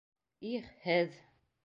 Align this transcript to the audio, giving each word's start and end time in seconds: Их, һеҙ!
Их, 0.51 0.71
һеҙ! 0.87 1.15